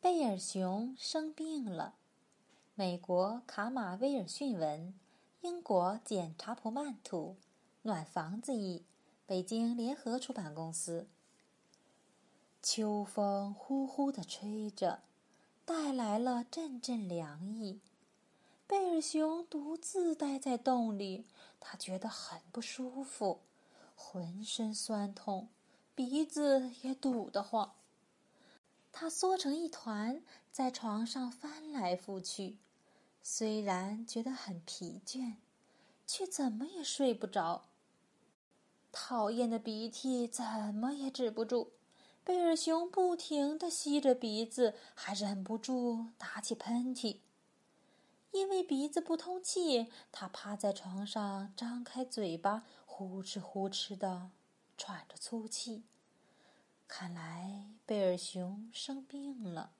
[0.00, 1.96] 贝尔熊生病了。
[2.76, 4.94] 美国卡马威尔逊文，
[5.40, 7.36] 英国简查普曼图，
[7.82, 8.84] 暖房子译，
[9.26, 11.08] 北京联合出版公司。
[12.62, 15.00] 秋风呼呼的吹着，
[15.64, 17.80] 带来了阵阵凉意。
[18.68, 21.24] 贝尔熊独自待在洞里，
[21.58, 23.40] 他觉得很不舒服，
[23.96, 25.48] 浑身酸痛，
[25.96, 27.72] 鼻子也堵得慌。
[29.00, 32.58] 他缩成一团，在床上翻来覆去。
[33.22, 35.36] 虽然觉得很疲倦，
[36.04, 37.66] 却怎么也睡不着。
[38.90, 41.74] 讨厌的鼻涕怎么也止不住，
[42.24, 47.20] 贝尔熊不停地吸着鼻子，还忍不住打起喷嚏。
[48.32, 54.32] 因为鼻子不通气，他趴在床上，张开嘴巴，呼哧呼哧地
[54.76, 55.84] 喘着粗气。
[56.88, 59.70] 看来贝尔熊生病了。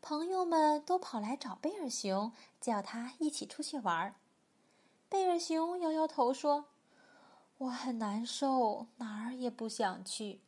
[0.00, 4.14] 朋友们都跑来找贝尔熊，叫他一起出去玩儿。
[5.08, 6.66] 贝尔熊摇摇头说
[7.58, 10.40] ：“我很难受，哪儿也不想去。”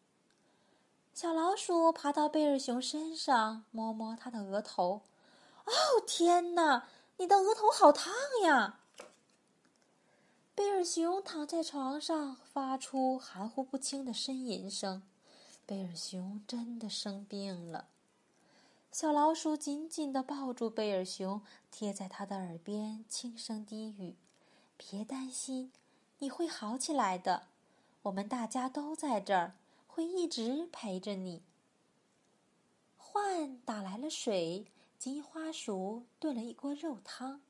[1.12, 5.02] 小老鼠爬到贝尔熊身上，摸摸他的额头。
[5.66, 5.72] “哦，
[6.06, 8.78] 天哪，你的额头好烫呀！”
[10.54, 15.02] 贝尔熊躺在床上，发出含糊不清的呻吟声。
[15.68, 17.88] 贝尔熊真的生病了。
[18.90, 24.16] 小老鼠紧紧地抱住贝尔熊，贴在他的耳边轻声低语
[24.78, 25.70] ：“别担心，
[26.20, 27.48] 你会好起来的。
[28.04, 31.42] 我们大家都在这儿，会一直陪着你。”
[32.98, 37.42] 獾打来了水，金花鼠炖了一锅肉汤，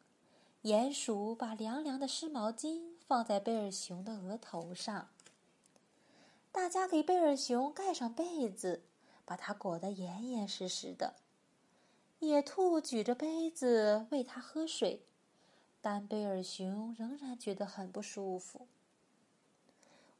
[0.64, 5.10] 鼹鼠把凉凉的湿毛巾放在贝尔熊的额头上。
[6.50, 8.82] 大家给贝尔熊盖上被子，
[9.24, 11.14] 把它裹得严严实实的。
[12.18, 15.06] 野兔举着杯子喂它喝水，
[15.80, 18.66] 但贝尔熊仍然觉得很不舒服。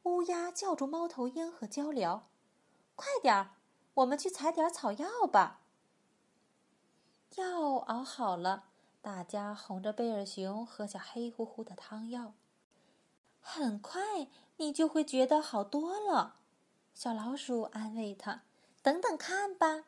[0.03, 2.21] 乌鸦叫住猫头鹰和鹪鹩
[2.95, 3.51] ：“快点儿，
[3.95, 5.61] 我们去采点草药吧。”
[7.35, 8.65] 药熬好了，
[9.01, 12.33] 大家哄着贝尔熊喝下黑乎乎的汤药。
[13.39, 14.27] 很快，
[14.57, 16.35] 你就会觉得好多了。
[16.93, 18.43] 小老鼠安慰他
[18.83, 19.85] ：“等等看吧。”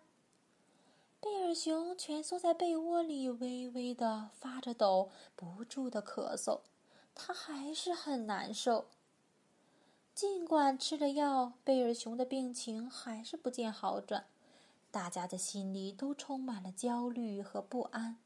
[1.19, 6.61] 贝尔熊蜷缩在被窝里，微微的发着抖，不住的咳嗽。
[7.13, 8.87] 他还是很难受。
[10.15, 14.25] 尽管吃了药，贝尔熊的病情还是不见好转。
[14.89, 18.17] 大家的心里都充满了焦虑和不安。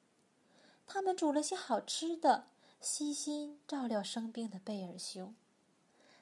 [0.88, 2.48] 他们煮了些好吃的，
[2.86, 5.34] 悉心照料生病的贝尔熊。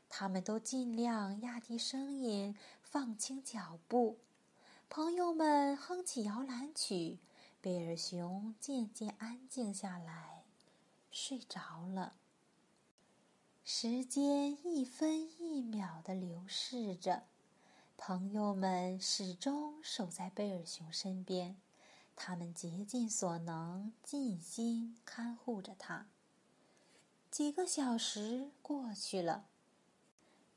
[0.08, 4.20] 他们都尽量压低声音，放轻脚步。
[4.90, 7.20] 朋友们哼起摇篮曲，
[7.60, 10.46] 贝尔熊渐渐安静下来，
[11.12, 12.14] 睡着了。
[13.66, 17.24] 时间一分一秒的流逝着，
[17.98, 21.58] 朋友们始终守在贝尔熊身边，
[22.16, 26.08] 他们竭尽所能，尽心看护着他。
[27.34, 29.46] 几个小时过去了，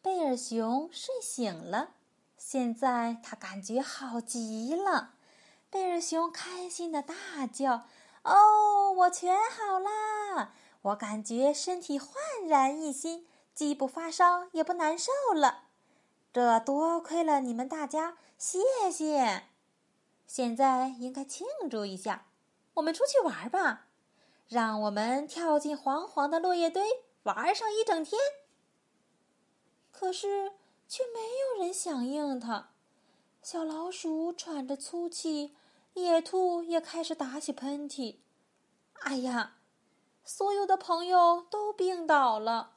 [0.03, 1.95] 贝尔熊睡醒了。
[2.37, 5.15] 现在他感觉好极了，
[5.71, 7.87] 贝尔熊开心的大叫
[8.25, 10.53] ：“哦，我全好啦！
[10.83, 12.13] 我感觉身体焕
[12.47, 15.69] 然一新，既不发烧也不难受了。
[16.31, 18.61] 这多亏了你们大家，谢
[18.93, 19.45] 谢！
[20.27, 22.27] 现在应该庆祝一下，
[22.75, 23.86] 我们出去玩吧！
[24.49, 26.83] 让我们跳进黄黄的落叶堆，
[27.25, 28.21] 玩上一整天。
[29.91, 30.53] 可是……”
[30.89, 32.69] 却没有人响应他。
[33.43, 35.57] 小老鼠喘着粗气，
[35.95, 38.19] 野兔也开始打起喷嚏。
[39.01, 39.57] 哎呀，
[40.25, 42.77] 所有的朋友都病倒了。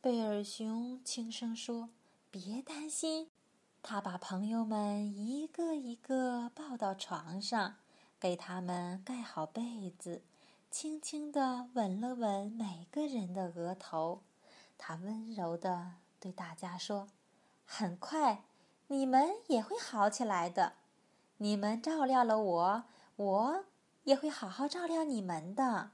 [0.00, 1.90] 贝尔熊轻声说
[2.32, 3.30] ：“别担心。”
[3.84, 7.76] 他把朋友们一个一个抱到床上，
[8.18, 10.22] 给他们盖好被子，
[10.70, 14.22] 轻轻地吻了吻每个人的额头。
[14.76, 15.92] 他温柔地。
[16.20, 17.06] 对大家说
[17.64, 18.42] ：“很快，
[18.88, 20.72] 你们也会好起来的。
[21.36, 22.84] 你们照料了我，
[23.14, 23.64] 我
[24.02, 25.92] 也会好好照料你们的。”